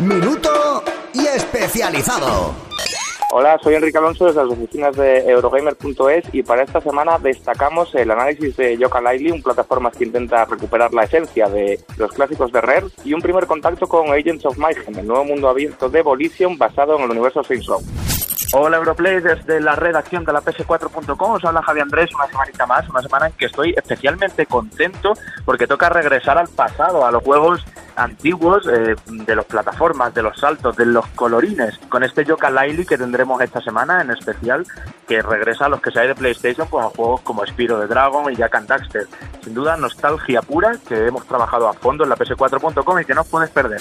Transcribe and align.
minuto 0.00 0.82
y 1.12 1.26
especializado. 1.26 2.54
Hola, 3.30 3.58
soy 3.62 3.74
Enrique 3.74 3.98
Alonso 3.98 4.26
desde 4.26 4.44
las 4.44 4.52
oficinas 4.52 4.96
de 4.96 5.28
Eurogamer.es 5.28 6.24
y 6.32 6.42
para 6.42 6.62
esta 6.62 6.80
semana 6.80 7.18
destacamos 7.18 7.94
el 7.94 8.10
análisis 8.10 8.56
de 8.56 8.76
Yoka 8.76 9.00
Lightly, 9.00 9.30
un 9.30 9.42
plataforma 9.42 9.90
que 9.90 10.04
intenta 10.04 10.44
recuperar 10.44 10.92
la 10.94 11.02
esencia 11.02 11.48
de 11.48 11.80
los 11.96 12.12
clásicos 12.12 12.52
de 12.52 12.60
Rare, 12.60 12.86
y 13.04 13.12
un 13.12 13.20
primer 13.20 13.46
contacto 13.46 13.88
con 13.88 14.12
Agents 14.12 14.46
of 14.46 14.56
Mayhem, 14.56 14.98
el 14.98 15.06
nuevo 15.06 15.24
mundo 15.24 15.48
abierto 15.48 15.88
de 15.88 16.02
Volition 16.02 16.56
basado 16.56 16.96
en 16.96 17.04
el 17.04 17.10
universo 17.10 17.42
Saints 17.42 17.66
Row. 17.66 17.82
Hola 18.52 18.76
Europlay, 18.76 19.20
desde 19.20 19.60
la 19.60 19.74
redacción 19.74 20.24
de 20.24 20.32
la 20.32 20.40
PS4.com 20.40 21.32
os 21.32 21.44
habla 21.44 21.60
Javi 21.62 21.80
Andrés 21.80 22.14
una 22.14 22.28
semanita 22.28 22.66
más, 22.66 22.88
una 22.88 23.02
semana 23.02 23.26
en 23.26 23.32
que 23.32 23.46
estoy 23.46 23.74
especialmente 23.76 24.46
contento 24.46 25.14
porque 25.44 25.66
toca 25.66 25.88
regresar 25.88 26.38
al 26.38 26.46
pasado, 26.46 27.04
a 27.04 27.10
los 27.10 27.24
juegos 27.24 27.64
antiguos 27.96 28.66
eh, 28.66 28.96
de 29.06 29.36
las 29.36 29.44
plataformas, 29.44 30.14
de 30.14 30.22
los 30.22 30.38
saltos, 30.38 30.76
de 30.76 30.86
los 30.86 31.06
colorines, 31.08 31.78
con 31.88 32.02
este 32.02 32.24
Yoka 32.24 32.50
Laili 32.50 32.84
que 32.84 32.98
tendremos 32.98 33.40
esta 33.40 33.60
semana 33.60 34.02
en 34.02 34.10
especial, 34.10 34.66
que 35.06 35.22
regresa 35.22 35.66
a 35.66 35.68
los 35.68 35.80
que 35.80 35.90
se 35.90 36.00
hay 36.00 36.08
de 36.08 36.14
PlayStation 36.14 36.66
a 36.66 36.88
juegos 36.88 37.20
como 37.22 37.46
Spiro 37.46 37.78
de 37.78 37.86
Dragon 37.86 38.32
y 38.32 38.36
Jack 38.36 38.54
and 38.54 38.68
Daxter. 38.68 39.06
Sin 39.42 39.54
duda, 39.54 39.76
nostalgia 39.76 40.42
pura 40.42 40.72
que 40.88 41.06
hemos 41.06 41.26
trabajado 41.26 41.68
a 41.68 41.74
fondo 41.74 42.04
en 42.04 42.10
la 42.10 42.16
PS4.com 42.16 43.00
y 43.00 43.04
que 43.04 43.14
no 43.14 43.22
os 43.22 43.28
puedes 43.28 43.50
perder. 43.50 43.80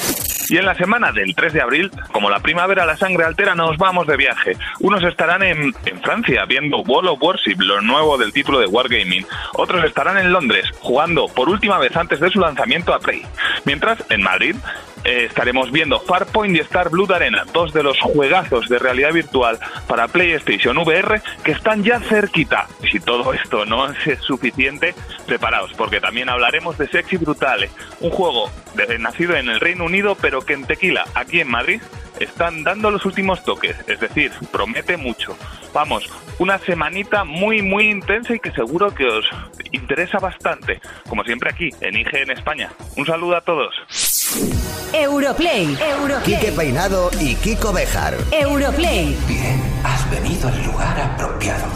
Y 0.49 0.57
en 0.57 0.65
la 0.65 0.75
semana 0.75 1.11
del 1.11 1.33
3 1.35 1.53
de 1.53 1.61
abril, 1.61 1.91
como 2.11 2.29
la 2.29 2.39
primavera 2.39 2.85
la 2.85 2.97
sangre 2.97 3.23
altera, 3.23 3.55
nos 3.55 3.77
vamos 3.77 4.07
de 4.07 4.17
viaje. 4.17 4.57
Unos 4.81 5.03
estarán 5.03 5.41
en, 5.43 5.73
en 5.85 6.01
Francia 6.01 6.45
viendo 6.45 6.79
Wall 6.79 7.07
of 7.07 7.21
Worship, 7.21 7.55
lo 7.59 7.81
nuevo 7.81 8.17
del 8.17 8.33
título 8.33 8.59
de 8.59 8.67
Wargaming. 8.67 9.25
Otros 9.53 9.83
estarán 9.85 10.17
en 10.17 10.33
Londres 10.33 10.69
jugando 10.81 11.27
por 11.27 11.49
última 11.49 11.79
vez 11.79 11.95
antes 11.95 12.19
de 12.19 12.29
su 12.29 12.39
lanzamiento 12.39 12.93
a 12.93 12.99
Play. 12.99 13.25
Mientras, 13.65 14.03
en 14.09 14.21
Madrid, 14.21 14.55
eh, 15.03 15.25
estaremos 15.25 15.71
viendo 15.71 15.99
Farpoint 15.99 16.55
y 16.55 16.59
Star 16.59 16.89
Blood 16.89 17.11
Arena, 17.11 17.43
dos 17.53 17.73
de 17.73 17.83
los 17.83 17.99
juegazos 17.99 18.67
de 18.69 18.79
realidad 18.79 19.11
virtual 19.13 19.59
para 19.87 20.07
PlayStation 20.07 20.77
VR 20.77 21.21
que 21.43 21.51
están 21.51 21.83
ya 21.83 21.99
cerquita. 21.99 22.67
Si 22.91 22.99
todo 22.99 23.33
esto 23.33 23.65
no 23.65 23.89
es 24.05 24.19
suficiente, 24.19 24.93
preparaos, 25.25 25.73
porque 25.73 25.99
también 25.99 26.29
hablaremos 26.29 26.77
de 26.77 26.87
Sexy 26.87 27.17
Brutale, 27.17 27.69
un 27.99 28.09
juego 28.11 28.49
de- 28.75 28.97
nacido 28.99 29.35
en 29.35 29.49
el 29.49 29.59
Reino 29.59 29.85
Unido, 29.85 30.15
pero 30.21 30.41
que 30.41 30.53
en 30.53 30.65
Tequila, 30.65 31.05
aquí 31.15 31.39
en 31.41 31.49
Madrid, 31.49 31.81
están 32.19 32.63
dando 32.63 32.91
los 32.91 33.05
últimos 33.05 33.43
toques, 33.43 33.75
es 33.87 33.99
decir, 33.99 34.31
promete 34.51 34.97
mucho. 34.97 35.35
Vamos, 35.73 36.07
una 36.37 36.59
semanita 36.59 37.23
muy, 37.23 37.61
muy 37.63 37.89
intensa 37.89 38.35
y 38.35 38.39
que 38.39 38.51
seguro 38.51 38.93
que 38.93 39.05
os 39.05 39.25
interesa 39.71 40.19
bastante, 40.19 40.79
como 41.09 41.23
siempre 41.23 41.49
aquí, 41.49 41.69
en 41.81 41.97
IG 41.97 42.15
en 42.15 42.31
España. 42.31 42.69
Un 42.95 43.05
saludo 43.07 43.35
a 43.35 43.41
todos. 43.41 44.62
Europlay. 44.93 45.75
Europlay. 45.81 46.21
Quique 46.23 46.51
Peinado 46.51 47.09
y 47.19 47.33
Kiko 47.35 47.73
Bejar. 47.73 48.15
Europlay. 48.31 49.17
Bien, 49.27 49.59
has 49.83 50.07
venido 50.11 50.47
al 50.47 50.63
lugar 50.63 50.99
apropiado. 51.01 51.73